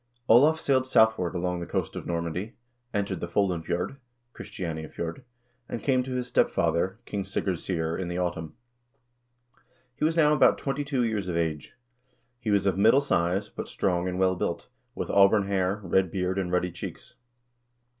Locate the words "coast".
1.67-1.95